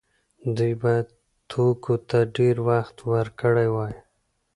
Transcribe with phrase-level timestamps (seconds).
[0.55, 1.07] دوی باید
[1.49, 3.95] توکو ته ډیر وخت ورکړی وای.